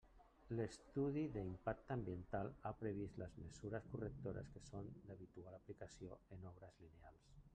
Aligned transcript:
L'estudi 0.59 1.21
d'impacte 1.33 1.93
ambiental 1.95 2.49
ha 2.63 2.71
previst 2.79 3.21
les 3.23 3.37
mesures 3.43 3.85
correctores 3.93 4.49
que 4.55 4.61
són 4.69 4.89
d'habitual 5.11 5.59
aplicació 5.59 6.17
en 6.37 6.49
obres 6.55 6.81
lineals. 6.87 7.33